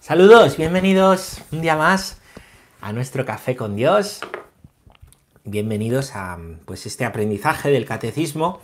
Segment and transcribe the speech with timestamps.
[0.00, 2.16] Saludos, bienvenidos un día más
[2.80, 4.20] a nuestro café con Dios.
[5.44, 8.62] Bienvenidos a pues este aprendizaje del catecismo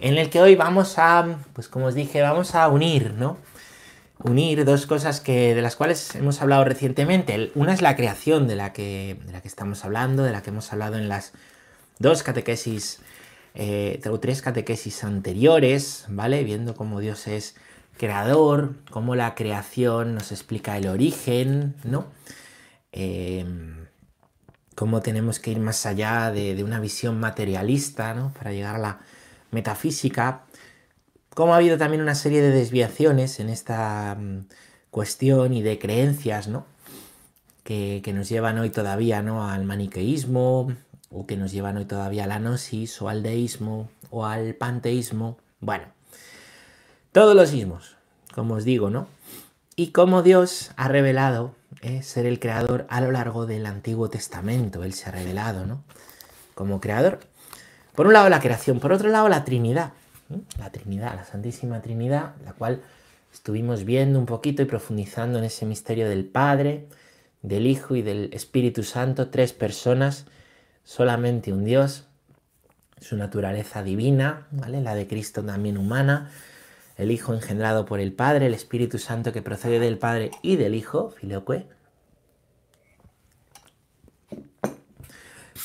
[0.00, 3.38] en el que hoy vamos a, pues como os dije, vamos a unir, ¿no?
[4.18, 7.50] Unir dos cosas que, de las cuales hemos hablado recientemente.
[7.54, 10.50] Una es la creación de la que, de la que estamos hablando, de la que
[10.50, 11.32] hemos hablado en las
[11.98, 13.00] dos catequesis,
[13.54, 16.44] eh, o tres catequesis anteriores, ¿vale?
[16.44, 17.56] Viendo cómo Dios es
[18.00, 22.06] creador, cómo la creación nos explica el origen, ¿no?
[22.92, 23.44] Eh,
[24.74, 28.32] cómo tenemos que ir más allá de, una visión materialista, ¿no?
[28.32, 29.00] Para llegar a la
[29.50, 30.46] metafísica.
[31.34, 34.46] Cómo ha habido también una serie de desviaciones en esta mm,
[34.90, 36.64] cuestión y de creencias, ¿no?
[37.62, 39.46] Que, nos llevan hoy todavía, ¿no?
[39.46, 40.74] Al maniqueísmo,
[41.10, 45.36] o que nos llevan hoy todavía a la gnosis, o al deísmo, o al panteísmo.
[45.60, 45.84] Bueno,
[47.12, 47.96] todos los ismos,
[48.34, 49.08] como os digo, ¿no?
[49.76, 54.84] Y cómo Dios ha revelado eh, ser el creador a lo largo del Antiguo Testamento.
[54.84, 55.82] Él se ha revelado, ¿no?
[56.54, 57.20] Como creador.
[57.94, 59.92] Por un lado la creación, por otro lado la Trinidad.
[60.58, 62.82] La Trinidad, la Santísima Trinidad, la cual
[63.32, 66.86] estuvimos viendo un poquito y profundizando en ese misterio del Padre,
[67.42, 70.26] del Hijo y del Espíritu Santo, tres personas,
[70.84, 72.04] solamente un Dios,
[73.00, 74.80] su naturaleza divina, ¿vale?
[74.80, 76.30] La de Cristo también humana,
[77.00, 80.74] el Hijo engendrado por el Padre, el Espíritu Santo que procede del Padre y del
[80.74, 81.66] Hijo, Filioque.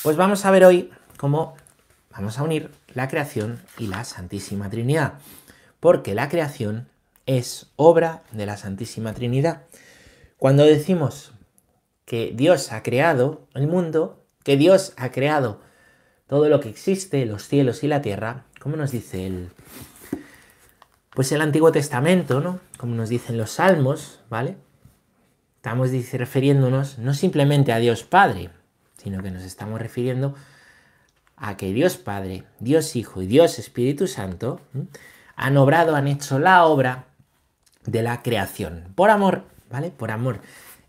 [0.02, 1.56] Pues vamos a ver hoy cómo
[2.10, 5.16] vamos a unir la creación y la Santísima Trinidad,
[5.82, 6.88] porque la creación
[7.26, 9.64] es obra de la Santísima Trinidad.
[10.38, 11.34] Cuando decimos
[12.06, 15.60] que Dios ha creado el mundo, que Dios ha creado
[16.28, 19.50] todo lo que existe, los cielos y la tierra, ¿cómo nos dice el,
[21.16, 22.60] pues el Antiguo Testamento, ¿no?
[22.78, 24.58] Como nos dicen los Salmos, ¿vale?
[25.56, 28.52] Estamos refiriéndonos no simplemente a Dios Padre,
[28.98, 30.36] sino que nos estamos refiriendo
[31.38, 34.60] a que Dios Padre, Dios Hijo y Dios Espíritu Santo
[35.36, 37.06] han obrado, han hecho la obra
[37.86, 38.92] de la creación.
[38.94, 39.92] Por amor, ¿vale?
[39.92, 40.42] Por amor.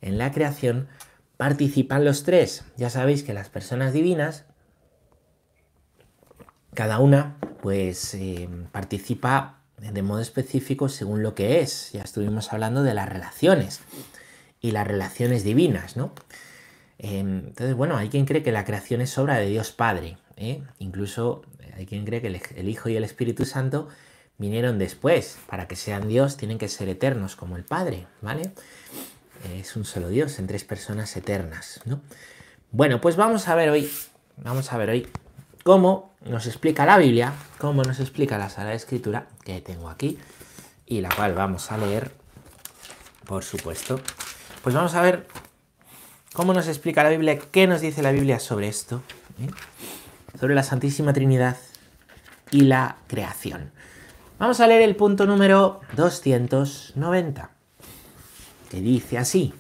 [0.03, 0.89] En la creación
[1.37, 2.65] participan los tres.
[2.77, 4.45] Ya sabéis que las personas divinas,
[6.75, 11.93] cada una, pues eh, participa de modo específico según lo que es.
[11.93, 13.81] Ya estuvimos hablando de las relaciones
[14.61, 16.13] y las relaciones divinas, ¿no?
[16.99, 20.17] Em, entonces, bueno, hay quien cree que la creación es obra de Dios Padre.
[20.37, 20.63] ¿eh?
[20.79, 21.43] Incluso
[21.77, 23.89] hay quien cree que el, Hijo y el Espíritu Santo
[24.39, 25.39] vinieron después.
[25.47, 28.53] Para que sean Dios tienen que ser eternos como el Padre, ¿vale?
[29.55, 32.01] Es un solo Dios en tres personas eternas, ¿no?
[32.73, 33.91] Bueno, pues vamos a ver hoy,
[34.39, 35.09] vamos a ver hoy
[35.67, 40.17] cómo nos explica la Biblia, cómo nos explica la Sala de Escritura que tengo aquí
[40.87, 42.13] y la cual vamos a leer,
[43.27, 44.01] por supuesto.
[44.63, 45.27] Pues vamos a ver
[46.33, 49.03] cómo nos explica la Biblia, qué nos dice la Biblia sobre esto,
[49.41, 49.51] ¿eh?
[50.39, 51.57] sobre la Santísima Trinidad
[52.53, 53.73] y la creación.
[54.39, 57.51] Vamos a leer el punto número 290,
[58.71, 59.53] que dice así.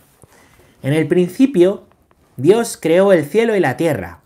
[0.84, 1.89] En el principio,
[2.37, 4.21] Dios creó el cielo y la tierra.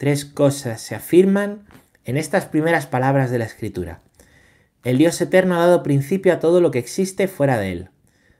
[0.00, 1.66] Tres cosas se afirman
[2.06, 4.00] en estas primeras palabras de la Escritura.
[4.82, 7.90] El Dios eterno ha dado principio a todo lo que existe fuera de Él.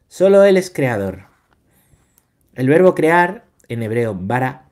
[0.08, 1.26] Solo Él es creador.
[2.54, 4.70] El verbo crear, en hebreo bara,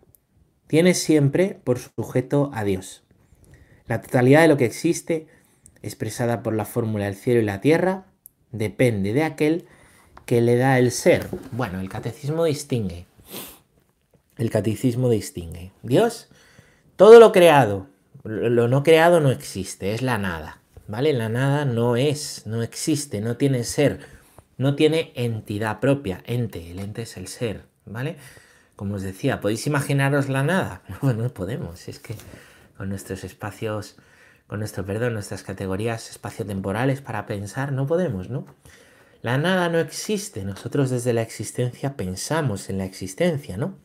[0.67, 3.03] tiene siempre por sujeto a Dios.
[3.87, 5.27] La totalidad de lo que existe,
[5.83, 8.07] expresada por la fórmula del cielo y la tierra,
[8.51, 9.67] depende de aquel
[10.25, 11.29] que le da el ser.
[11.53, 13.05] Bueno, el catecismo distingue.
[14.39, 15.73] El catecismo distingue.
[15.83, 16.31] Dios
[16.99, 17.87] todo lo creado,
[18.25, 21.13] lo no creado no existe, es la nada, ¿vale?
[21.13, 24.01] La nada no es, no existe, no tiene ser,
[24.57, 28.17] no tiene entidad propia, ente, el ente es el ser, ¿vale?
[28.75, 30.83] Como os decía, ¿podéis imaginaros la nada?
[31.03, 32.17] No, no podemos, es que
[32.77, 33.95] con nuestros espacios,
[34.49, 38.45] con nuestro perdón, nuestras categorías espaciotemporales para pensar, no podemos, ¿no?
[39.23, 43.77] La nada no existe, nosotros desde la existencia pensamos en la existencia, ¿no?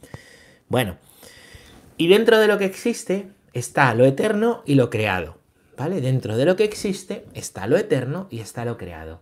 [0.68, 0.98] Bueno,
[1.98, 5.38] y dentro de lo que existe está lo eterno y lo creado.
[5.78, 6.02] ¿Vale?
[6.02, 9.22] Dentro de lo que existe está lo eterno y está lo creado.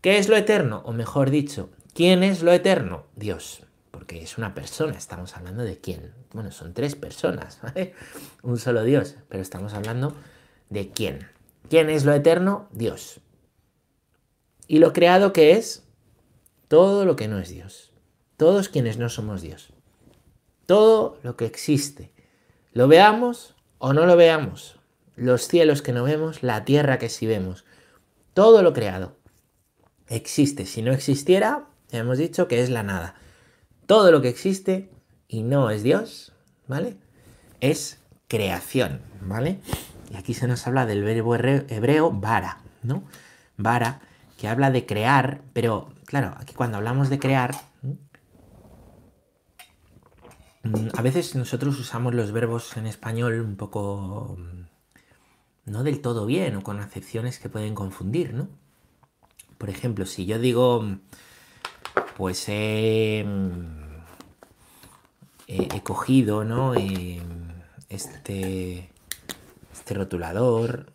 [0.00, 0.82] ¿Qué es lo eterno?
[0.84, 3.06] O mejor dicho, ¿quién es lo eterno?
[3.16, 3.64] Dios.
[3.90, 6.14] Porque es una persona, estamos hablando de quién.
[6.32, 7.94] Bueno, son tres personas, ¿vale?
[8.42, 10.14] Un solo Dios, pero estamos hablando
[10.68, 11.28] de quién.
[11.68, 12.68] ¿Quién es lo eterno?
[12.72, 13.20] Dios.
[14.68, 15.84] ¿Y lo creado qué es?
[16.68, 17.92] Todo lo que no es Dios.
[18.36, 19.72] Todos quienes no somos Dios
[20.70, 22.12] todo lo que existe.
[22.72, 24.78] Lo veamos o no lo veamos.
[25.16, 27.64] Los cielos que no vemos, la tierra que sí vemos.
[28.34, 29.16] Todo lo creado
[30.06, 30.66] existe.
[30.66, 33.16] Si no existiera, hemos dicho que es la nada.
[33.86, 34.92] Todo lo que existe
[35.26, 36.32] y no es Dios,
[36.68, 36.96] ¿vale?
[37.58, 39.58] Es creación, ¿vale?
[40.12, 43.02] Y aquí se nos habla del verbo hebreo vara, ¿no?
[43.56, 44.02] Vara,
[44.38, 47.56] que habla de crear, pero claro, aquí cuando hablamos de crear,
[50.62, 56.56] a veces nosotros usamos los verbos en español un poco mm, no del todo bien
[56.56, 58.48] o con acepciones que pueden confundir, ¿no?
[59.58, 60.84] Por ejemplo, si yo digo,
[62.16, 63.24] pues he,
[65.82, 66.74] cogido, ¿no?
[67.88, 68.90] este,
[69.72, 70.92] este rotulador,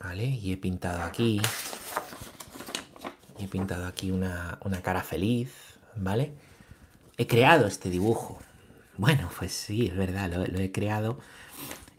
[0.00, 0.24] ¿vale?
[0.24, 1.40] Y he pintado aquí,
[3.38, 5.52] he pintado aquí una, cara feliz,
[5.96, 6.32] ¿vale?
[7.18, 8.38] He creado este dibujo.
[8.96, 11.18] Bueno, pues sí, es verdad, lo he creado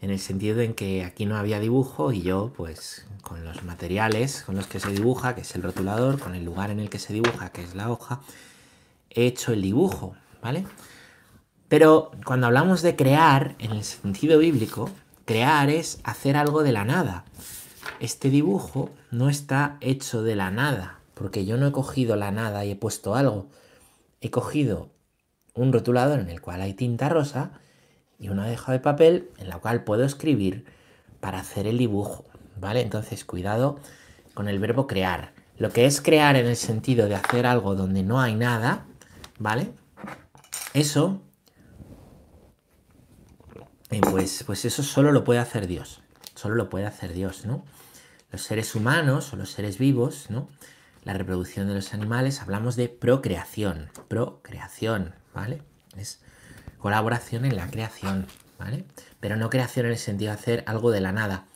[0.00, 4.42] en el sentido en que aquí no había dibujo y yo, pues, con los materiales
[4.42, 6.98] con los que se dibuja, que es el rotulador, con el lugar en el que
[6.98, 8.20] se dibuja, que es la hoja,
[9.10, 10.64] he hecho el dibujo, ¿vale?
[11.68, 14.88] Pero cuando hablamos de crear, en el sentido bíblico,
[15.26, 17.24] crear es hacer algo de la nada.
[18.00, 22.64] Este dibujo no está hecho de la nada, porque yo no he cogido la nada
[22.64, 23.48] y he puesto algo.
[24.22, 24.89] He cogido
[25.60, 27.50] un rotulador en el cual hay tinta rosa
[28.18, 30.64] y una hoja de papel en la cual puedo escribir
[31.20, 32.24] para hacer el dibujo,
[32.58, 32.80] ¿vale?
[32.80, 33.78] Entonces, cuidado
[34.32, 35.34] con el verbo crear.
[35.58, 38.86] Lo que es crear en el sentido de hacer algo donde no hay nada,
[39.38, 39.72] ¿vale?
[40.72, 41.20] Eso,
[43.90, 46.00] eh, pues, pues eso solo lo puede hacer Dios.
[46.34, 47.64] Solo lo puede hacer Dios, ¿no?
[48.32, 50.48] Los seres humanos o los seres vivos, ¿no?
[51.04, 53.88] La reproducción de los animales, hablamos de procreación.
[54.08, 55.62] Procreación, ¿vale?
[55.96, 56.20] Es
[56.78, 58.26] colaboración en la creación,
[58.58, 58.84] ¿vale?
[59.18, 61.46] Pero no creación en el sentido de hacer algo de la nada.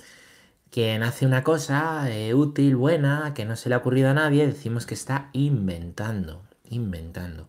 [0.71, 4.47] Quien hace una cosa eh, útil, buena, que no se le ha ocurrido a nadie,
[4.47, 7.49] decimos que está inventando, inventando.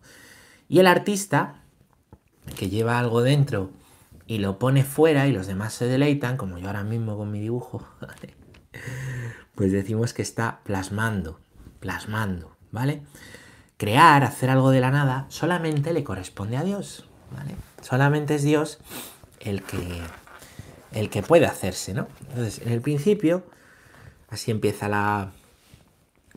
[0.68, 1.62] Y el artista,
[2.56, 3.70] que lleva algo dentro
[4.26, 7.40] y lo pone fuera y los demás se deleitan, como yo ahora mismo con mi
[7.40, 7.86] dibujo,
[9.54, 11.40] pues decimos que está plasmando,
[11.86, 13.02] plasmando, ¿vale?
[13.76, 17.04] Crear, hacer algo de la nada, solamente le corresponde a Dios.
[17.80, 18.78] Solamente es Dios
[19.38, 20.00] el que,
[20.90, 22.08] el que puede hacerse, ¿no?
[22.28, 23.46] Entonces, en el principio,
[24.28, 25.30] así empieza la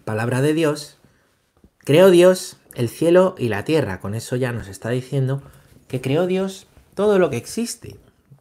[0.06, 1.00] palabra de Dios,
[1.80, 4.02] creó Dios el cielo y la tierra.
[4.02, 5.42] Con eso ya nos está diciendo
[5.88, 7.96] que creó Dios todo lo que existe.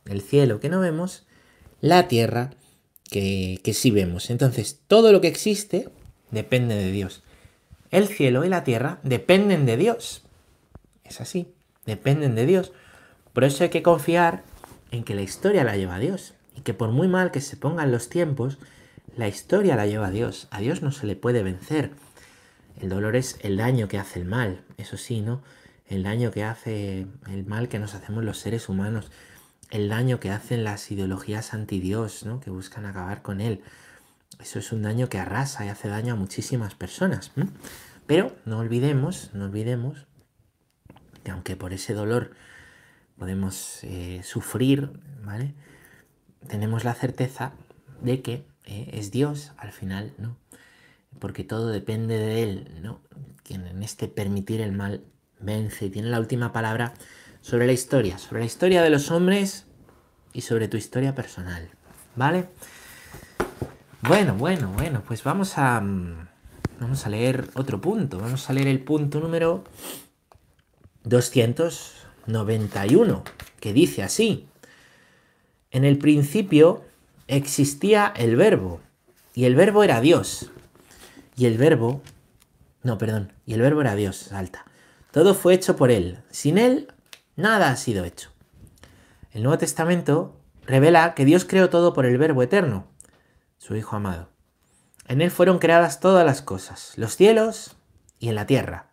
[0.05, 1.27] El cielo que no vemos,
[1.81, 2.51] la tierra
[3.11, 4.29] que, que sí vemos.
[4.29, 5.89] Entonces, todo lo que existe
[6.31, 7.23] depende de Dios.
[7.91, 10.25] El cielo y la tierra dependen de Dios.
[11.05, 11.53] Es así
[11.89, 12.73] dependen de Dios.
[13.33, 14.45] Por eso hay que confiar
[14.93, 16.35] en que la historia la lleva a Dios.
[16.55, 18.59] Y que por muy mal que se pongan los tiempos,
[19.17, 20.49] la historia la lleva a Dios.
[20.51, 21.91] A Dios no se le puede vencer.
[22.81, 25.43] El dolor es el daño que hace el mal, eso sí, ¿no?
[25.89, 29.11] El daño que hace el mal que nos hacemos los seres humanos.
[29.71, 32.41] El daño que hacen las ideologías anti-Dios, ¿no?
[32.41, 33.63] Que buscan acabar con él.
[34.41, 37.33] Eso es un daño que arrasa y hace daño a muchísimas personas.
[38.07, 40.09] Pero no olvidemos, no olvidemos
[41.31, 42.31] aunque por ese dolor
[43.19, 44.91] podemos eh, sufrir,
[45.25, 45.55] ¿vale?
[46.47, 47.53] Tenemos la certeza
[48.01, 50.37] de que eh, es Dios al final, ¿no?
[51.19, 53.01] Porque todo depende de Él, ¿no?
[53.43, 55.03] Quien en este permitir el mal
[55.41, 56.95] vence y tiene la última palabra
[57.41, 59.67] sobre la historia, sobre la historia de los hombres
[60.33, 61.71] y sobre tu historia personal,
[62.15, 62.49] ¿vale?
[64.01, 66.29] Bueno, bueno, bueno, pues vamos a, mm,
[66.79, 69.65] vamos a leer otro punto, vamos a leer el punto número
[71.03, 73.25] 291,
[73.59, 74.47] que dice así,
[75.73, 76.85] en el principio
[77.27, 78.81] existía el verbo,
[79.35, 80.53] y el verbo era Dios,
[81.37, 82.01] y el verbo,
[82.85, 84.65] no, perdón, y el verbo era Dios, salta.
[85.11, 86.87] Todo fue hecho por Él, sin Él
[87.35, 88.31] nada ha sido hecho.
[89.33, 92.87] El Nuevo Testamento revela que Dios creó todo por el verbo eterno,
[93.59, 94.31] su Hijo amado.
[95.07, 97.77] En Él fueron creadas todas las cosas, los cielos
[98.19, 98.89] y en la tierra.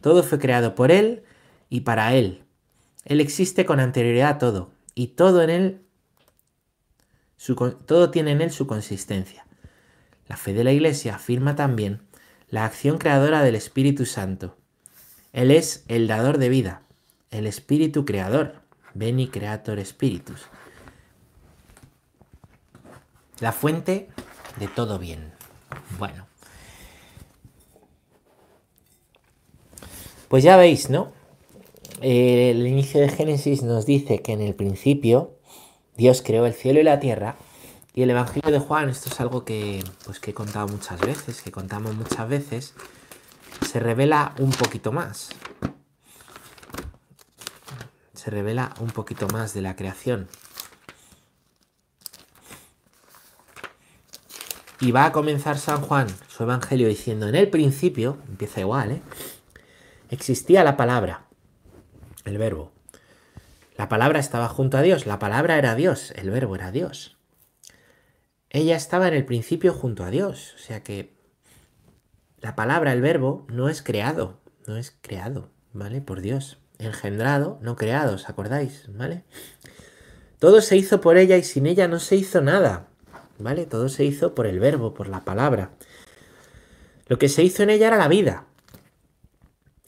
[0.00, 1.24] Todo fue creado por Él
[1.68, 2.44] y para Él.
[3.04, 5.82] Él existe con anterioridad a todo, y todo en Él,
[7.86, 9.46] todo tiene en Él su consistencia.
[10.26, 12.02] La fe de la Iglesia afirma también
[12.50, 14.56] la acción creadora del Espíritu Santo.
[15.32, 16.82] Él es el dador de vida,
[17.30, 18.56] el Espíritu creador,
[18.94, 20.46] Beni Creator Spiritus.
[23.40, 24.08] La fuente
[24.58, 25.32] de todo bien.
[25.98, 26.26] Bueno.
[30.28, 31.12] Pues ya veis, ¿no?
[32.00, 35.34] el inicio de Génesis nos dice que en el principio
[35.96, 37.36] Dios creó el cielo y la tierra.
[37.94, 41.42] Y el Evangelio de Juan, esto es algo que, pues, que he contado muchas veces,
[41.42, 42.74] que contamos muchas veces,
[43.68, 45.30] se revela un poquito más.
[48.14, 50.28] Se revela un poquito más de la creación.
[54.80, 59.02] Y va a comenzar San Juan su evangelio diciendo, en el principio, empieza igual, ¿eh?
[60.10, 61.26] existía la palabra,
[62.24, 62.72] el verbo.
[63.76, 67.16] La palabra estaba junto a Dios, la palabra era Dios, el verbo era Dios.
[68.50, 71.18] Ella estaba en el principio junto a Dios, o sea que
[72.40, 76.00] la palabra, el verbo, no es creado, no es creado, ¿vale?
[76.00, 76.58] Por Dios.
[76.78, 78.84] Engendrado, no creado, ¿os acordáis?
[78.88, 79.24] ¿Vale?
[80.38, 82.86] Todo se hizo por ella y sin ella no se hizo nada.
[83.38, 83.66] ¿Vale?
[83.66, 85.70] Todo se hizo por el verbo, por la palabra.
[87.06, 88.44] Lo que se hizo en ella era la vida.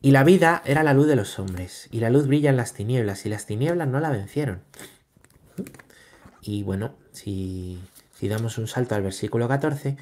[0.02, 1.88] Y la vida era la luz de los hombres.
[1.90, 3.26] Y la luz brilla en las tinieblas.
[3.26, 4.62] Y las tinieblas no la vencieron.
[6.40, 7.78] Y bueno, si,
[8.19, 9.97] si damos un salto al versículo 14.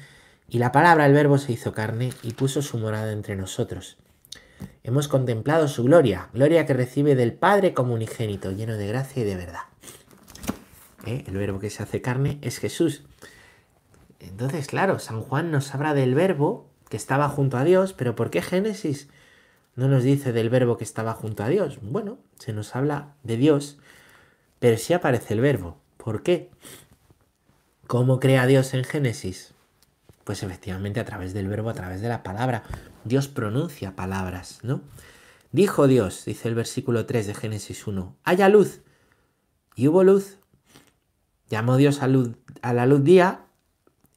[0.47, 3.97] Y la palabra, el verbo, se hizo carne y puso su morada entre nosotros.
[4.83, 9.25] Hemos contemplado su gloria, gloria que recibe del Padre como unigénito, lleno de gracia y
[9.25, 9.61] de verdad.
[11.05, 11.23] ¿Eh?
[11.27, 13.03] El verbo que se hace carne es Jesús.
[14.19, 18.29] Entonces, claro, San Juan nos habla del verbo que estaba junto a Dios, pero ¿por
[18.29, 19.07] qué Génesis
[19.75, 21.79] no nos dice del verbo que estaba junto a Dios?
[21.81, 23.77] Bueno, se nos habla de Dios,
[24.59, 25.77] pero sí aparece el verbo.
[25.97, 26.49] ¿Por qué?
[27.87, 29.53] ¿Cómo crea Dios en Génesis?
[30.25, 32.63] Pues efectivamente a través del verbo, a través de la palabra.
[33.03, 34.81] Dios pronuncia palabras, ¿no?
[35.51, 38.81] Dijo Dios, dice el versículo 3 de Génesis 1, haya luz.
[39.75, 40.37] Y hubo luz.
[41.49, 43.45] Llamó Dios a, luz, a la luz día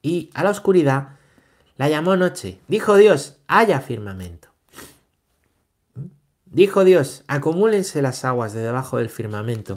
[0.02, 1.10] y a la oscuridad
[1.76, 2.60] la llamó noche.
[2.68, 4.48] Dijo Dios, haya firmamento.
[6.44, 9.76] Dijo Dios, acumúlense las aguas de debajo del firmamento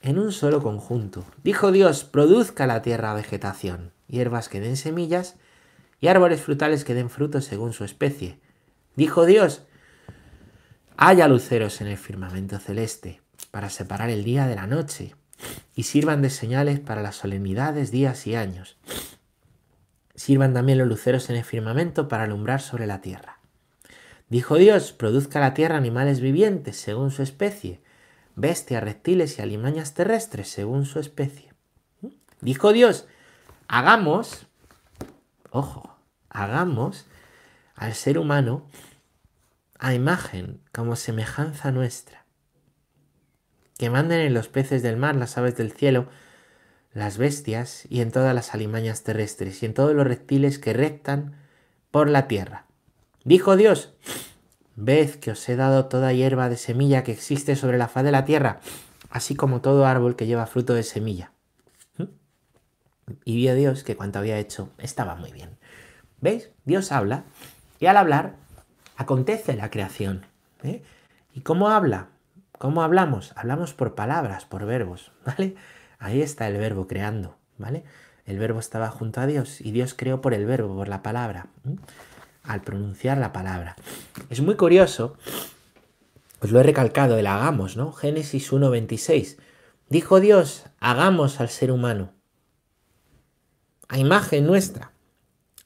[0.00, 1.24] en un solo conjunto.
[1.44, 5.36] Dijo Dios, produzca la tierra vegetación, hierbas que den semillas
[6.00, 8.40] y árboles frutales que den frutos según su especie.
[8.96, 9.62] Dijo Dios,
[10.96, 13.20] haya luceros en el firmamento celeste
[13.52, 15.14] para separar el día de la noche
[15.76, 18.76] y sirvan de señales para las solemnidades, días y años
[20.14, 23.38] Sirvan también los luceros en el firmamento para alumbrar sobre la tierra.
[24.28, 27.80] Dijo Dios, produzca la tierra animales vivientes según su especie,
[28.34, 31.52] bestias, reptiles y alimañas terrestres según su especie.
[32.40, 33.06] Dijo Dios,
[33.68, 34.46] hagamos,
[35.50, 35.96] ojo,
[36.28, 37.06] hagamos
[37.74, 38.66] al ser humano
[39.78, 42.24] a imagen como semejanza nuestra,
[43.78, 46.08] que manden en los peces del mar, las aves del cielo,
[46.94, 51.36] las bestias y en todas las alimañas terrestres y en todos los reptiles que rectan
[51.90, 52.66] por la tierra.
[53.24, 53.94] Dijo Dios,
[54.76, 58.12] ved que os he dado toda hierba de semilla que existe sobre la faz de
[58.12, 58.60] la tierra,
[59.10, 61.32] así como todo árbol que lleva fruto de semilla.
[63.24, 65.58] Y vio Dios que cuanto había hecho estaba muy bien.
[66.20, 66.50] ¿Veis?
[66.64, 67.24] Dios habla
[67.80, 68.36] y al hablar
[68.96, 70.26] acontece la creación.
[70.62, 70.82] ¿eh?
[71.34, 72.08] ¿Y cómo habla?
[72.58, 73.32] ¿Cómo hablamos?
[73.36, 75.56] Hablamos por palabras, por verbos, ¿vale?
[76.02, 77.84] Ahí está el verbo creando, ¿vale?
[78.26, 81.46] El verbo estaba junto a Dios y Dios creó por el verbo, por la palabra,
[82.42, 83.76] al pronunciar la palabra.
[84.28, 85.16] Es muy curioso,
[86.40, 87.92] os lo he recalcado, el hagamos, ¿no?
[87.92, 89.38] Génesis 1.26.
[89.88, 92.12] Dijo Dios, hagamos al ser humano,
[93.86, 94.90] a imagen nuestra,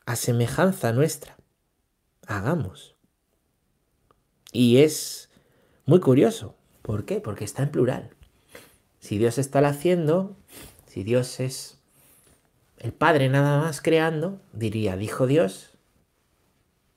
[0.04, 1.38] a semejanza nuestra.
[2.26, 2.94] Hagamos.
[4.52, 5.30] Y es
[5.86, 6.56] muy curioso.
[6.82, 7.22] ¿Por qué?
[7.22, 8.15] Porque está en plural.
[8.98, 10.36] Si Dios está haciendo,
[10.86, 11.78] si Dios es
[12.78, 15.76] el Padre nada más creando, diría, dijo Dios,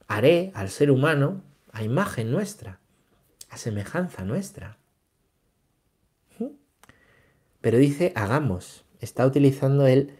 [0.08, 1.41] haré al ser humano
[1.72, 2.79] a imagen nuestra,
[3.50, 4.77] a semejanza nuestra.
[6.38, 6.48] ¿Mm?
[7.62, 10.18] Pero dice, hagamos, está utilizando el,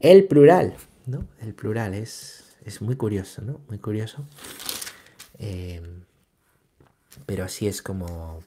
[0.00, 0.76] el plural,
[1.06, 1.26] ¿no?
[1.40, 3.60] El plural es, es muy curioso, ¿no?
[3.68, 4.26] Muy curioso.
[5.38, 5.80] Eh,
[7.24, 8.42] pero así es como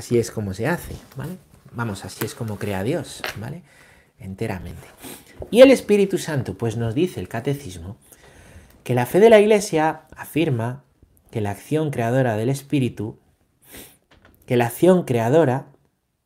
[0.00, 1.36] Así es como se hace, ¿vale?
[1.72, 3.64] Vamos, así es como crea Dios, ¿vale?
[4.18, 4.88] Enteramente.
[5.50, 7.98] Y el Espíritu Santo, pues nos dice el catecismo
[8.82, 10.84] que la fe de la Iglesia afirma
[11.30, 13.18] que la acción creadora del Espíritu,
[14.46, 15.66] que la acción creadora,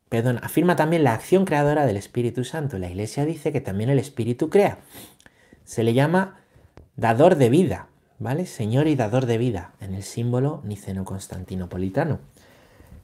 [0.07, 2.79] perdón, afirma también la acción creadora del Espíritu Santo.
[2.79, 4.77] La Iglesia dice que también el Espíritu crea.
[5.65, 6.39] Se le llama
[6.95, 7.89] dador de vida,
[8.19, 8.45] ¿vale?
[8.45, 12.21] Señor y dador de vida, en el símbolo niceno-constantinopolitano.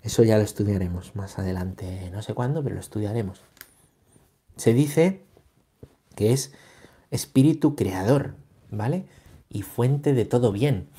[0.03, 3.41] Eso ya lo estudiaremos más adelante, no sé cuándo, pero lo estudiaremos.
[4.55, 5.21] Se dice
[6.15, 6.53] que es
[7.11, 8.35] espíritu creador,
[8.71, 9.05] ¿vale?
[9.49, 10.89] Y fuente de todo bien.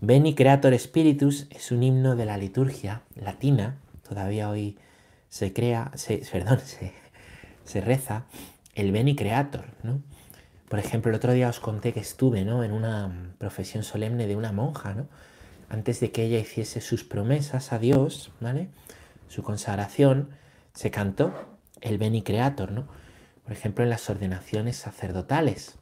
[0.00, 3.78] Beni Creator Spiritus es un himno de la liturgia latina,
[4.08, 4.78] todavía hoy
[5.28, 6.60] se crea, se, perdón,
[7.64, 8.24] se, reza
[8.74, 10.00] el Beni Creator, ¿no?
[10.68, 12.62] Por ejemplo, el otro día os conté que estuve ¿no?
[12.62, 15.08] en una profesión solemne de una monja, ¿no?
[15.68, 18.68] Antes de que ella hiciese sus promesas a Dios, ¿vale?
[19.28, 20.30] Su consagración,
[20.72, 21.34] se cantó
[21.80, 22.88] el Beni Creator, ¿no?
[23.44, 25.78] Por ejemplo, en las ordenaciones sacerdotales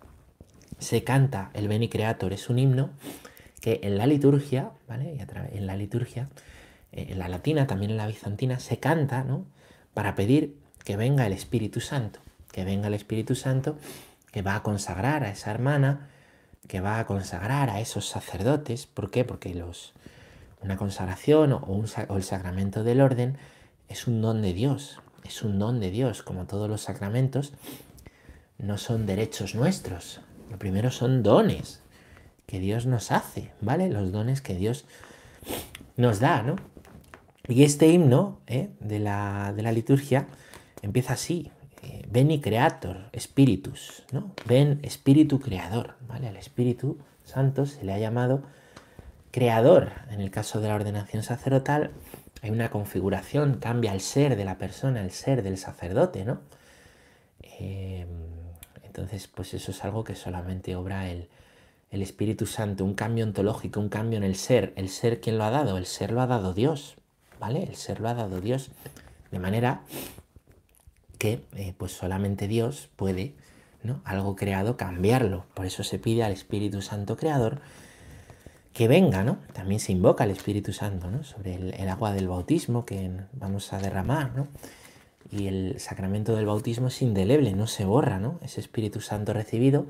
[0.79, 2.91] se canta el Beni Creator, es un himno
[3.61, 5.15] que en la liturgia, ¿vale?
[5.15, 6.29] Y en la liturgia,
[6.93, 9.47] eh, en la latina, también en la bizantina, se canta, ¿no?
[9.95, 12.21] Para pedir que venga el Espíritu Santo,
[12.53, 13.79] que venga el Espíritu Santo
[14.37, 16.11] que va a consagrar a esa hermana,
[16.69, 18.87] que va a consagrar a esos sacerdotes.
[18.87, 19.25] ¿Por qué?
[19.25, 19.95] Porque los,
[20.63, 23.39] una consagración o, un, el sacramento del orden
[23.89, 27.53] es un don de Dios, es un don de Dios, como todos los sacramentos,
[28.59, 30.21] no son derechos nuestros.
[30.51, 31.83] Lo primero son dones
[32.47, 33.89] que Dios nos hace, ¿vale?
[33.91, 34.85] Los dones que Dios
[35.97, 36.57] nos da, ¿no?
[37.49, 38.71] Y este himno ¿eh?
[38.81, 40.27] de, la, de la liturgia
[40.83, 41.51] empieza así,
[41.83, 44.33] y creator, espíritus, ¿no?
[44.47, 46.29] Ven espíritu creador, ¿vale?
[46.29, 48.43] Al Espíritu Santo se le ha llamado
[49.31, 49.93] creador.
[50.11, 51.91] En el caso de la ordenación sacerdotal
[52.43, 56.41] hay una configuración, cambia el ser de la persona, el ser del sacerdote, ¿no?
[57.43, 58.09] Em,
[58.83, 61.29] entonces, pues eso es algo que solamente obra el,
[61.91, 64.73] el Espíritu Santo, un cambio ontológico, un cambio en el ser.
[64.77, 65.77] ¿El ser quién lo ha dado?
[65.77, 66.97] El ser lo ha dado Dios,
[67.39, 67.63] ¿vale?
[67.63, 68.71] El ser lo ha dado Dios.
[69.31, 69.83] De manera
[71.19, 73.35] que eh, pues solamente Dios puede,
[73.83, 74.01] ¿no?
[74.05, 75.47] Algo creado, cambiarlo.
[75.55, 77.61] Por eso se pide al Espíritu Santo Creador
[78.77, 79.39] que venga, ¿no?
[79.55, 81.25] También se invoca al Espíritu Santo, ¿no?
[81.25, 84.49] Sobre el, agua del bautismo que vamos a derramar, ¿no?
[85.31, 88.39] Y el sacramento del bautismo es indeleble, no se borra, ¿no?
[88.43, 89.87] Ese Espíritu Santo recibido,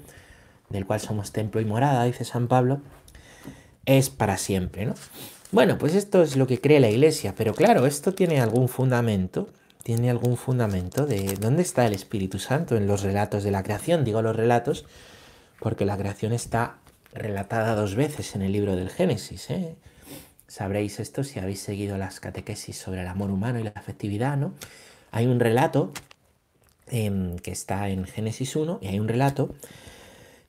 [0.71, 2.80] del cual somos templo y morada, dice San Pablo,
[3.87, 4.95] es para siempre, ¿no?
[5.50, 9.49] Bueno, pues esto es lo que cree la Iglesia, pero claro, esto tiene algún fundamento,
[9.87, 14.05] tiene algún fundamento de dónde está el Espíritu Santo en los relatos de la creación.
[14.05, 14.85] Digo los relatos
[15.61, 16.78] porque la creación está
[17.12, 19.49] relatada dos veces en el libro del Génesis.
[19.49, 19.76] ¿eh?
[20.49, 24.37] Sabréis esto si habéis seguido las catequesis sobre el amor humano y la afectividad.
[24.37, 24.55] ¿no?
[25.12, 25.92] Hay un relato
[26.88, 29.55] em, que está en Génesis 1 y hay un relato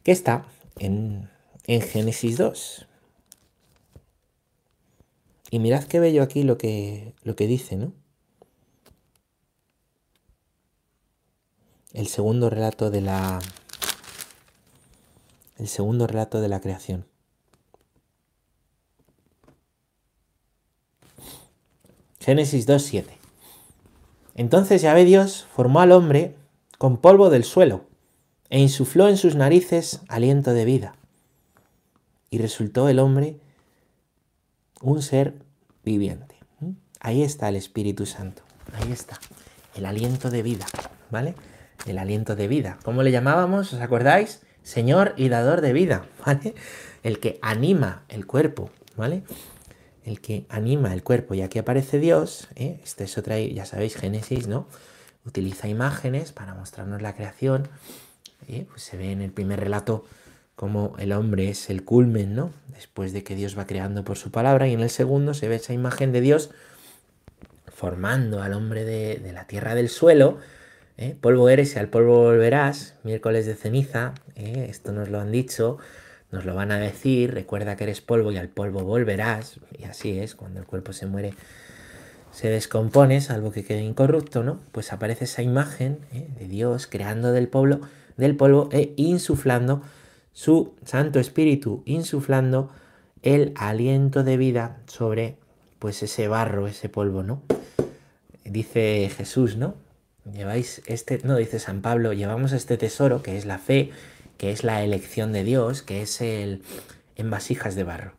[0.02, 0.46] que está
[0.80, 1.30] en,
[1.68, 2.88] en Génesis 2.
[5.52, 7.94] Y mirad qué bello aquí lo que, lo que dice, ¿no?
[11.94, 13.40] El segundo relato de la
[15.58, 17.06] el segundo relato de la creación.
[22.20, 23.06] Génesis 2:7.
[24.36, 26.36] Entonces Yahvé Dios formó al hombre
[26.78, 27.86] con polvo del suelo
[28.50, 30.96] e insufló en sus narices aliento de vida.
[32.30, 33.40] Y resultó el hombre
[34.82, 35.34] un ser
[35.84, 36.36] viviente.
[37.00, 38.44] Ahí está el Espíritu Santo.
[38.74, 39.20] Ahí está.
[39.76, 40.66] El aliento de vida.
[41.10, 41.36] ¿Vale?
[41.86, 42.78] El aliento de vida.
[42.84, 43.74] ¿Cómo le llamábamos?
[43.74, 44.42] ¿Os acordáis?
[44.64, 46.56] Señor y dador de vida, ¿vale?
[47.04, 49.24] El que anima el cuerpo, ¿vale?
[50.04, 51.34] El que anima el cuerpo.
[51.34, 52.80] Y aquí aparece Dios, ¿eh?
[52.84, 54.68] Este es otra, ya sabéis, Génesis, ¿no?
[55.26, 57.68] Utiliza imágenes para mostrarnos la creación.
[58.48, 58.66] ¿eh?
[58.70, 60.06] Pues se ve en el primer relato
[60.56, 62.52] como el hombre es el culmen, ¿no?
[62.74, 64.68] Después de que Dios va creando por su palabra.
[64.68, 66.50] Y en el segundo se ve esa imagen de Dios
[67.68, 70.40] formando al hombre de la tierra del suelo
[70.98, 71.16] ¿eh?
[71.20, 74.68] Polvo eres y al polvo volverás, miércoles de ceniza, ¿eh?
[74.70, 75.78] esto nos lo han dicho,
[76.32, 80.20] nos lo van a decir, recuerda que eres polvo y al polvo volverás, y así
[80.20, 81.34] es, cuando el cuerpo se muere
[82.32, 84.60] se descompone, salvo que quede incorrupto, ¿no?
[84.72, 86.28] Pues aparece esa imagen ¿eh?
[86.38, 87.80] de Dios creando del polvo,
[88.16, 89.82] del polvo e insuflando
[90.34, 92.70] su Santo Espíritu, insuflando
[93.24, 95.38] el aliento de vida sobre
[95.80, 97.42] pues ese barro, ese polvo, ¿no?
[98.44, 99.74] Dice Jesús, ¿no?
[100.34, 103.92] Lleváis este, no, dice San Pablo, llevamos este tesoro que es la fe,
[104.38, 106.64] que es la elección de Dios, que es el
[107.16, 108.14] en vasijas de barro.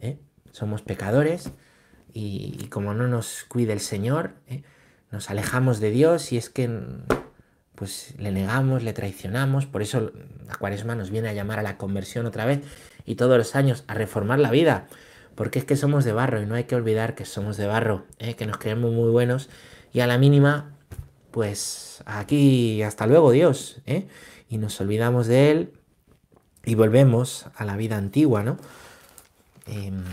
[0.00, 0.18] ¿eh?
[0.52, 1.50] Somos pecadores
[2.12, 4.62] y, como no nos cuide el Señor, ¿eh?
[5.10, 6.70] nos alejamos de Dios y es que
[7.74, 10.12] pues le negamos, le traicionamos, por eso
[10.46, 12.60] la cuaresma nos viene a llamar a la conversión otra vez
[13.06, 14.86] y todos los años a reformar la vida,
[15.34, 18.04] porque es que somos de barro y no hay que olvidar que somos de barro,
[18.18, 18.34] ¿eh?
[18.34, 19.48] que nos creemos muy buenos
[19.92, 20.76] y a la mínima
[21.30, 24.08] pues aquí hasta luego Dios, ¿eh?
[24.48, 25.72] Y nos olvidamos de Él
[26.64, 28.56] y volvemos a la vida antigua, ¿no?
[29.66, 30.04] Em,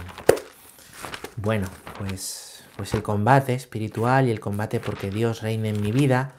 [1.37, 6.35] bueno, pues, pues el combate espiritual y el combate porque Dios reine en mi vida,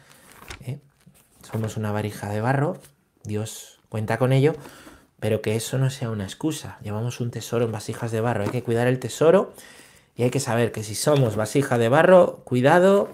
[0.64, 0.78] ¿eh?
[1.50, 2.78] somos una varija de barro,
[3.24, 4.54] Dios cuenta con ello,
[5.20, 6.78] pero que eso no sea una excusa.
[6.82, 9.52] Llevamos un tesoro en vasijas de barro, hay que cuidar el tesoro
[10.14, 13.08] y hay que saber que si somos vasija de barro, cuidado,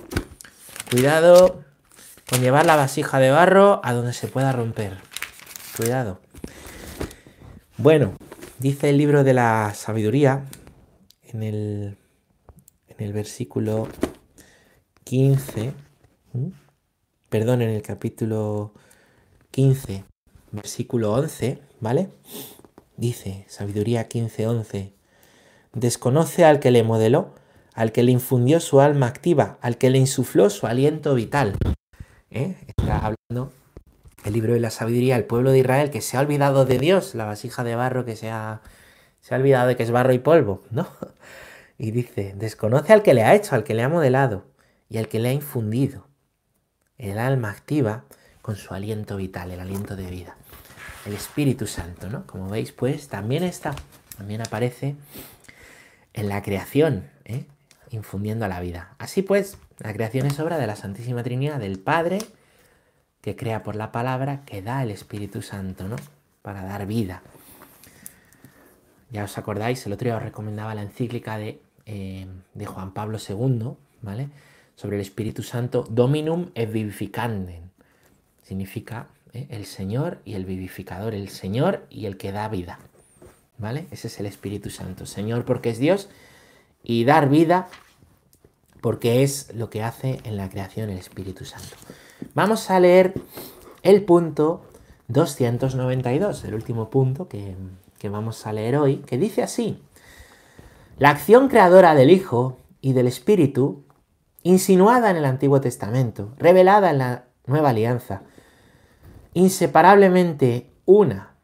[0.95, 1.65] Cuidado
[2.31, 4.97] con llevar la vasija de barro a donde se pueda romper.
[5.77, 6.21] Cuidado.
[7.79, 8.15] Bueno,
[8.61, 10.45] dice el libro de la sabiduría
[11.25, 11.99] en el,
[12.87, 13.89] en el versículo
[15.03, 15.73] 15,
[17.29, 18.73] perdón, en el capítulo
[19.51, 20.05] 15,
[20.53, 22.09] versículo 11, ¿vale?
[22.97, 24.93] Dice, sabiduría 15, 11,
[25.73, 27.35] desconoce al que le modeló,
[27.75, 31.57] al que le infundió su alma activa, al que le insufló su aliento vital.
[32.31, 32.57] ¿Eh?
[32.67, 33.53] Está hablando
[34.25, 37.15] el libro de la sabiduría, el pueblo de Israel que se ha olvidado de Dios,
[37.15, 38.63] la vasija de barro que se ha,
[39.21, 40.89] se ha olvidado de que es barro y polvo, ¿no?
[41.77, 44.45] Y dice, desconoce al que le ha hecho, al que le ha modelado
[44.89, 46.07] y al que le ha infundido
[46.99, 48.05] el alma activa
[48.43, 50.37] con su aliento vital, el aliento de vida.
[51.05, 52.29] El Espíritu Santo, ¿no?
[52.29, 53.75] Como veis, pues también está,
[54.17, 54.95] también aparece
[56.13, 57.47] en la creación, ¿eh?
[57.95, 58.95] Infundiendo a la vida.
[58.99, 62.19] Así pues, la creación es obra de la Santísima Trinidad, del Padre,
[63.21, 65.97] que crea por la palabra, que da el Espíritu Santo, ¿no?
[66.43, 67.23] Para dar vida.
[69.11, 72.27] Ya os acordáis, el otro día os recomendaba la encíclica de, eh,
[72.67, 74.29] Juan Pablo II, ¿vale?
[74.75, 77.71] Sobre el Espíritu Santo, Dominum et vivificandem.
[78.43, 79.47] Significa ¿eh?
[79.51, 82.79] el Señor y el vivificador, el Señor y el que da vida.
[83.57, 83.87] ¿Vale?
[83.93, 85.07] Ese es el Espíritu Santo.
[85.07, 86.09] Señor porque es Dios
[86.83, 87.69] y dar vida
[88.85, 91.75] porque es lo que hace en la creación el Espíritu Santo.
[92.35, 93.15] Vamos a leer
[93.83, 94.61] el punto
[95.09, 97.57] 292, el último punto que,
[97.99, 99.83] que vamos a leer hoy, que dice así.
[100.99, 103.87] La acción creadora del Hijo y del Espíritu,
[104.43, 108.21] insinuada en el Antiguo Testamento, revelada en la Nueva Alianza,
[109.33, 111.37] inseparablemente una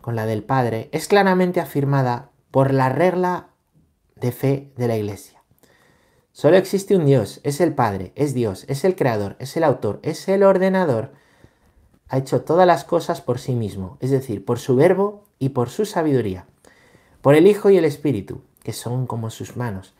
[0.00, 3.48] con la del Padre, es claramente afirmada por la regla
[4.14, 5.33] de fe de la Iglesia.
[6.34, 10.00] Solo existe un Dios, es el Padre, es Dios, es el Creador, es el Autor,
[10.02, 11.12] es el Ordenador.
[12.08, 15.70] Ha hecho todas las cosas por sí mismo, es decir, por su verbo y por
[15.70, 16.46] su sabiduría,
[17.22, 19.94] por el Hijo y el Espíritu, que son como sus manos.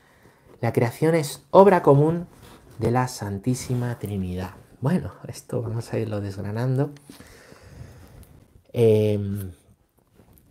[0.60, 2.26] La creación es obra común
[2.80, 4.54] de la Santísima Trinidad.
[4.80, 6.90] Bueno, esto vamos a irlo desgranando.
[8.72, 9.52] Em,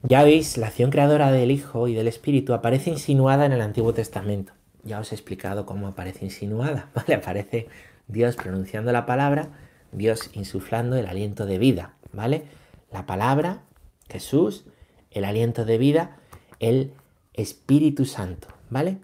[0.01, 3.93] ya veis, la acción creadora del Hijo y del Espíritu aparece insinuada en el Antiguo
[3.93, 4.53] Testamento.
[4.83, 7.15] Ya os he explicado cómo aparece insinuada, ¿vale?
[7.15, 7.67] Aparece
[8.07, 9.49] Dios pronunciando la palabra,
[9.91, 12.45] Dios insuflando el aliento de vida, ¿vale?
[12.91, 13.61] La palabra,
[14.09, 14.65] Jesús,
[15.11, 16.17] el aliento de vida,
[16.59, 16.93] el
[17.33, 18.97] Espíritu Santo, ¿vale?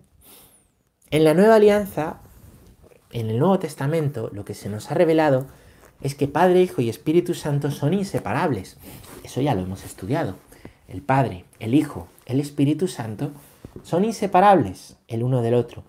[1.12, 2.22] En la nueva alianza,
[3.12, 5.48] en el Nuevo Testamento, lo que se nos ha revelado
[6.02, 8.78] es que Padre, Hijo y Espíritu Santo son inseparables.
[9.24, 10.36] Eso ya lo hemos estudiado
[10.90, 13.32] el Padre, el Hijo, el Espíritu Santo,
[13.84, 15.84] son inseparables el uno del otro.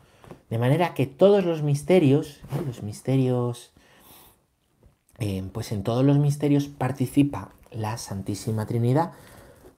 [0.48, 2.62] De manera que todos los misterios, ¿eh?
[2.66, 3.72] los misterios,
[5.18, 9.12] eh, pues en todos los misterios participa la Santísima Trinidad.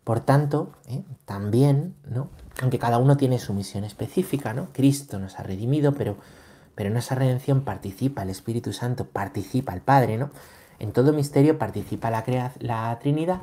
[0.05, 1.03] Por tanto, ¿eh?
[1.25, 2.31] también, ¿no?
[2.61, 4.69] aunque cada uno tiene su misión específica, ¿no?
[4.73, 6.17] Cristo nos ha redimido, pero,
[6.75, 10.31] pero en esa redención participa el Espíritu Santo, participa el Padre, ¿no?
[10.79, 13.43] En todo misterio participa la, la Trinidad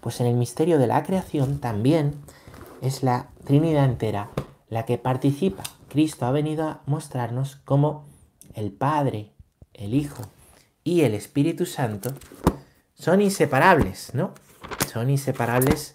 [0.00, 2.14] pues en el misterio de la creación también
[2.80, 4.30] es la Trinidad entera
[4.68, 5.62] la que participa.
[5.88, 8.06] Cristo ha venido a mostrarnos cómo
[8.54, 9.32] el Padre,
[9.74, 10.22] el Hijo
[10.84, 12.12] y el Espíritu Santo
[12.94, 14.34] son inseparables, ¿no?
[14.92, 15.94] Son inseparables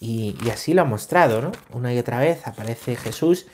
[0.00, 1.52] y, así lo ha mostrado, ¿no?
[1.72, 3.46] Una y otra vez aparece Jesús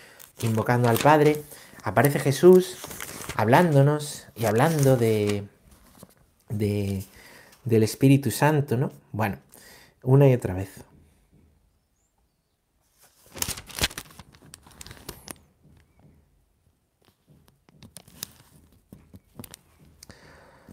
[0.42, 1.42] invocando al Padre,
[1.82, 2.78] aparece Jesús
[3.36, 5.44] hablándonos y hablando de,
[6.48, 7.04] de
[7.64, 8.92] del Espíritu Santo, ¿no?
[9.12, 9.38] Bueno,
[10.02, 10.84] una y otra vez.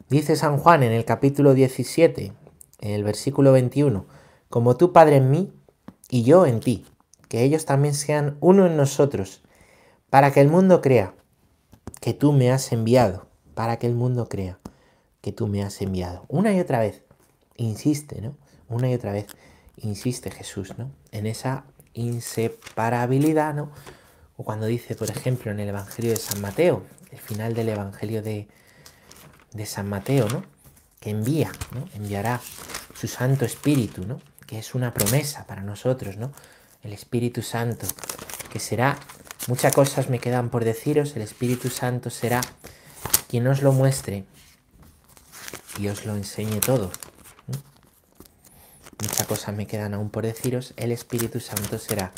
[0.09, 2.33] Dice San Juan en el capítulo 17,
[2.81, 4.07] en el versículo 21,
[4.49, 5.53] como tú, Padre, en mí
[6.09, 6.83] y yo en ti,
[7.27, 9.43] que ellos también sean uno en nosotros,
[10.09, 11.13] para que el mundo crea
[12.01, 14.57] que tú me has enviado, para que el mundo crea
[15.21, 16.25] que tú me has enviado.
[16.27, 17.03] Una y otra vez,
[17.55, 18.35] insiste, ¿no?
[18.67, 19.27] una y otra vez
[19.77, 20.89] insiste Jesús, ¿no?
[21.11, 23.69] En esa inseparabilidad, ¿no?
[24.37, 28.23] O cuando dice, por ejemplo, en el Evangelio de San Mateo, el final del Evangelio
[28.23, 28.47] de,
[29.53, 30.43] de San Mateo, ¿no?
[30.99, 31.88] Que envía, ¿no?
[31.95, 32.41] Enviará
[32.93, 34.21] su Santo Espíritu, ¿no?
[34.45, 36.31] Que es una promesa para nosotros, ¿no?
[36.83, 37.88] El Espíritu Santo,
[38.51, 38.97] que será,
[39.47, 42.41] muchas cosas me quedan por deciros, el Espíritu Santo será
[43.27, 44.25] quien os lo muestre
[45.77, 46.91] y os lo enseñe todo,
[49.01, 52.12] muchas cosas me quedan aún por deciros, el Espíritu Santo será.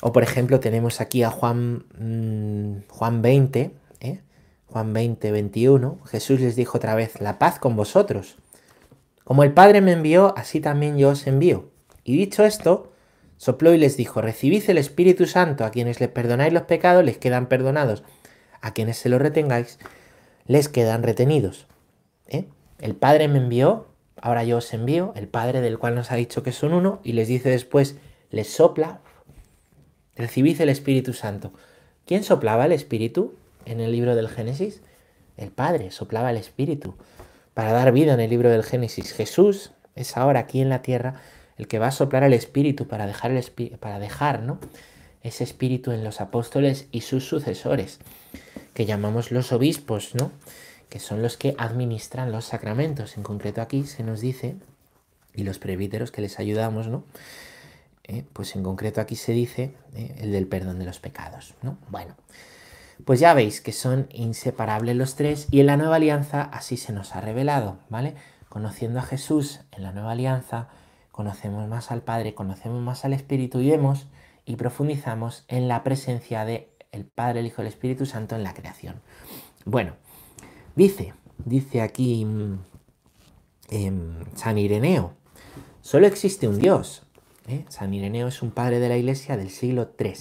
[0.00, 4.22] O por ejemplo tenemos aquí a Juan, mm, Juan 20, ¿eh?
[4.66, 8.36] Juan 20, 21, Jesús les dijo otra vez, la paz con vosotros.
[9.24, 11.70] Como el Padre me envió, así también yo os envío.
[12.02, 12.92] Y dicho esto,
[13.36, 17.18] sopló y les dijo, recibid el Espíritu Santo, a quienes les perdonáis los pecados, les
[17.18, 18.04] quedan perdonados,
[18.60, 19.78] a quienes se los retengáis,
[20.46, 21.66] les quedan retenidos.
[22.26, 22.48] ¿Eh?
[22.80, 23.88] El Padre me envió,
[24.20, 27.12] ahora yo os envío, el Padre del cual nos ha dicho que son uno, y
[27.12, 27.96] les dice después,
[28.30, 29.00] les sopla,
[30.16, 31.52] recibid el Espíritu Santo.
[32.06, 33.34] ¿Quién soplaba el Espíritu
[33.66, 34.82] en el libro del Génesis?
[35.36, 36.94] El Padre soplaba el Espíritu
[37.54, 39.12] para dar vida en el libro del Génesis.
[39.12, 41.20] Jesús es ahora aquí en la tierra
[41.56, 44.58] el que va a soplar el Espíritu para dejar, el para dejar ¿no?
[45.22, 48.00] ese Espíritu en los apóstoles y sus sucesores,
[48.74, 50.32] que llamamos los obispos, ¿no?
[50.88, 53.16] que son los que administran los sacramentos.
[53.16, 54.56] En concreto aquí se nos dice,
[55.34, 57.04] y los presbíteros que les ayudamos, ¿no?
[58.06, 61.54] Eh, pues en concreto aquí se dice eh, el del perdón de los pecados.
[61.62, 61.78] ¿no?
[61.88, 62.14] Bueno,
[63.04, 66.92] pues ya veis que son inseparables los tres y en la nueva alianza así se
[66.92, 68.14] nos ha revelado, ¿vale?
[68.48, 70.68] Conociendo a Jesús en la nueva alianza,
[71.10, 74.06] conocemos más al Padre, conocemos más al Espíritu y vemos
[74.44, 78.44] y profundizamos en la presencia de el Padre, el Hijo y el Espíritu Santo en
[78.44, 79.00] la creación.
[79.64, 79.94] Bueno,
[80.76, 82.58] dice, dice aquí mm,
[84.36, 85.14] San Ireneo,
[85.80, 87.02] solo existe un Dios.
[87.48, 87.64] ¿eh?
[87.68, 90.14] San Ireneo es un padre de la Iglesia del siglo III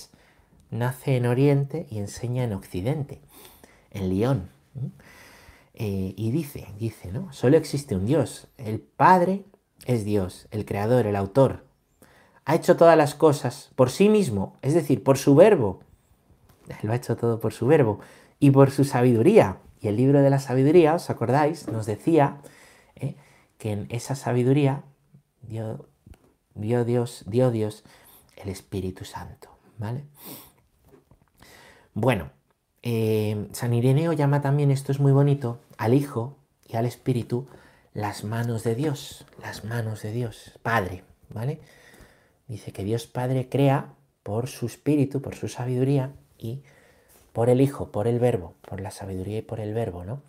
[0.73, 3.21] nace en Oriente y enseña en Occidente,
[3.91, 4.49] en Lyon.
[5.75, 7.31] Eh, y dice, dice, ¿no?
[7.31, 8.47] Solo existe un Dios.
[8.57, 9.45] El Padre
[9.85, 11.65] es Dios, el Creador, el Autor.
[12.45, 15.79] Ha hecho todas las cosas por sí mismo, es decir, por su verbo.
[16.81, 17.99] Lo ha hecho todo por su verbo
[18.39, 19.57] y por su sabiduría.
[19.81, 21.67] Y el libro de la sabiduría, ¿os acordáis?
[21.67, 22.37] Nos decía
[22.95, 23.15] ¿eh?
[23.57, 24.83] que en esa sabiduría
[25.41, 25.87] dio,
[26.55, 27.83] dio, Dios, dio Dios
[28.37, 29.49] el Espíritu Santo.
[29.77, 30.05] ¿Vale?
[31.95, 32.31] Bueno,
[32.81, 37.47] eh, San Ireneo llama también, esto es muy bonito, al Hijo y al Espíritu
[37.93, 41.59] las manos de Dios, las manos de Dios, Padre, ¿vale?
[42.47, 46.63] Dice que Dios Padre crea por su Espíritu, por su sabiduría y
[47.31, 50.23] por el Hijo, por el Verbo, por la sabiduría y por el Verbo, ¿no?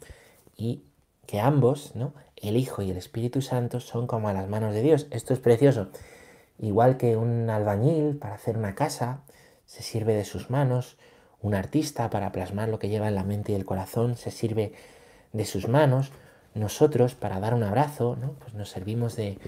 [0.57, 0.85] Y
[1.27, 2.13] que ambos, ¿no?
[2.37, 5.07] El Hijo y el Espíritu Santo son como a las manos de Dios.
[5.11, 5.89] Esto es precioso.
[6.59, 9.23] Igual que un albañil para hacer una casa
[9.65, 10.99] se sirve de sus manos,
[11.45, 14.73] un artista para plasmar lo que lleva en la mente y el corazón se sirve
[15.35, 16.11] de sus manos.
[16.55, 19.39] Nosotros para dar un abrazo, pues nos servimos de,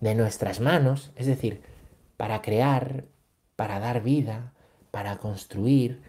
[0.00, 1.60] de nuestras manos, es decir,
[2.16, 3.04] para crear,
[3.54, 4.54] para dar vida,
[4.90, 6.00] para construir,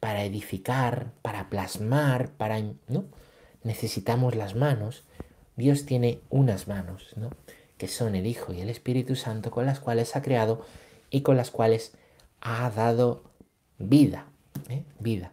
[0.00, 2.58] para edificar, para plasmar, para...
[2.88, 3.04] ¿no?
[3.64, 5.04] Necesitamos las manos.
[5.56, 7.30] Dios tiene unas manos, ¿no?
[7.76, 10.64] que son el Hijo y el Espíritu Santo, con las cuales ha creado
[11.10, 11.92] y con las cuales
[12.40, 13.24] ha dado
[13.78, 14.26] vida.
[14.68, 14.82] ¿Eh?
[14.98, 15.32] vida.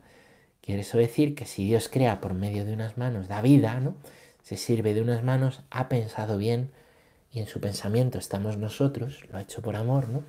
[0.62, 3.96] Quiere eso decir que si Dios crea por medio de unas manos, da vida, ¿no?
[4.44, 6.72] Se sirve de unas manos, ha pensado bien
[7.32, 10.24] y en su pensamiento estamos nosotros, lo ha hecho por amor, ¿no?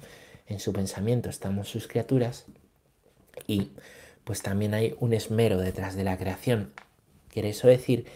[0.47, 2.47] En su pensamiento estamos sus criaturas
[3.47, 3.71] y
[4.25, 6.73] pues también hay un esmero detrás de la creación.
[7.29, 8.07] Quiere eso decir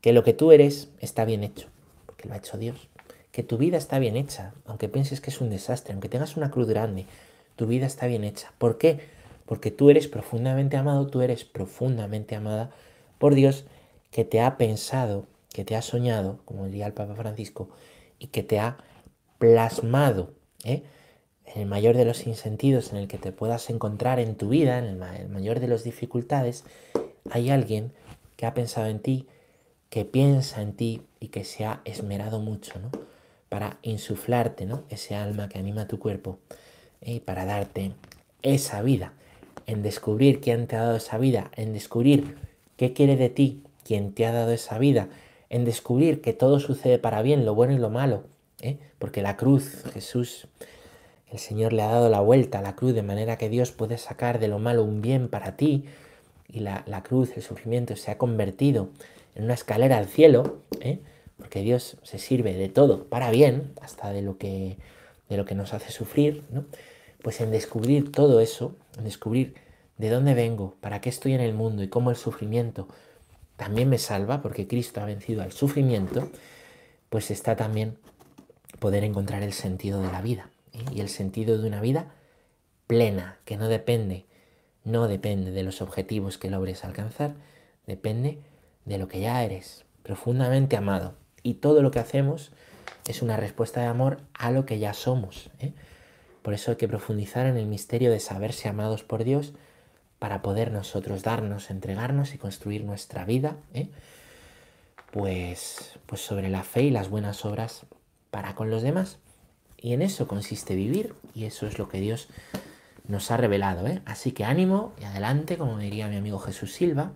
[0.00, 1.68] que lo que tú eres está bien hecho,
[2.06, 2.88] porque lo ha hecho Dios.
[3.32, 6.50] Que tu vida está bien hecha, aunque pienses que es un desastre, aunque tengas una
[6.50, 7.06] cruz grande,
[7.56, 8.52] tu vida está bien hecha.
[8.58, 9.00] ¿Por qué?
[9.46, 12.70] Porque tú eres profundamente amado, tú eres profundamente amada
[13.18, 13.64] por Dios
[14.10, 17.68] que te ha pensado, que te ha soñado, como diría el Papa Francisco,
[18.18, 18.78] y que te ha
[19.38, 20.32] plasmado
[20.64, 20.82] ¿eh?
[21.46, 24.78] en el mayor de los sinsentidos en el que te puedas encontrar en tu vida,
[24.78, 26.64] en el, mayor de las dificultades,
[27.30, 27.92] hay alguien
[28.36, 29.26] que ha pensado en ti,
[29.90, 32.90] que piensa en ti y que se ha esmerado mucho, ¿no?
[33.48, 34.82] Para insuflarte, ¿no?
[34.88, 36.38] Ese alma que anima tu cuerpo
[37.00, 37.20] y ¿eh?
[37.20, 37.92] para darte
[38.42, 39.12] esa vida
[39.66, 42.36] en descubrir quién te ha dado esa vida, en descubrir
[42.76, 45.08] qué quiere de ti quien te ha dado esa vida,
[45.50, 48.24] en descubrir que todo sucede para bien, lo bueno y lo malo,
[48.60, 48.78] ¿eh?
[48.98, 50.48] porque la cruz, Jesús,
[51.30, 53.98] el Señor le ha dado la vuelta a la cruz de manera que Dios puede
[53.98, 55.84] sacar de lo malo un bien para ti,
[56.48, 58.88] y la, cruz, el sufrimiento, se ha convertido
[59.34, 61.00] en una escalera al cielo, ¿eh?
[61.36, 64.76] porque Dios se sirve de todo para bien, hasta de lo que,
[65.28, 66.64] de lo que nos hace sufrir, ¿no?
[67.24, 69.54] Pues en descubrir todo eso, en descubrir
[69.96, 72.86] de dónde vengo, para qué estoy en el mundo y cómo el sufrimiento
[73.56, 76.28] también me salva, porque Cristo ha vencido al sufrimiento,
[77.08, 77.96] pues está también
[78.78, 80.84] poder encontrar el sentido de la vida ¿eh?
[80.92, 82.12] y el sentido de una vida
[82.86, 84.26] plena, que no depende,
[84.84, 87.36] no depende de los objetivos que logres alcanzar,
[87.86, 88.38] depende
[88.84, 91.14] de lo que ya eres, profundamente amado.
[91.42, 92.52] Y todo lo que hacemos
[93.08, 95.48] es una respuesta de amor a lo que ya somos.
[95.60, 95.72] ¿eh?
[96.44, 99.54] Por eso hay que profundizar en el misterio de saberse amados por Dios
[100.18, 103.88] para poder nosotros darnos, entregarnos y construir nuestra vida, ¿eh?
[105.10, 107.86] pues, pues sobre la fe y las buenas obras
[108.30, 109.16] para con los demás.
[109.78, 112.28] Y en eso consiste vivir y eso es lo que Dios
[113.08, 113.86] nos ha revelado.
[113.86, 114.02] ¿eh?
[114.04, 117.12] Así que ánimo y adelante, como diría mi amigo Jesús Silva.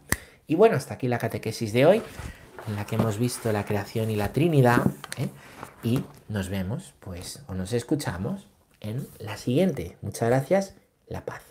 [0.46, 2.02] Y bueno, hasta aquí la catequesis de hoy,
[2.66, 4.86] en la que hemos visto la creación y la Trinidad.
[5.18, 5.28] ¿eh?
[5.82, 8.48] Y nos vemos, pues, o nos escuchamos
[8.80, 9.96] en la siguiente.
[10.02, 10.74] Muchas gracias,
[11.06, 11.42] la paz.